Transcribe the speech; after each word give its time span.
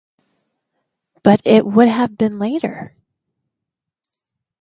But 1.21 1.41
it 1.45 1.63
would 1.63 1.87
have 1.87 2.17
been 2.17 2.39
later. 2.39 2.95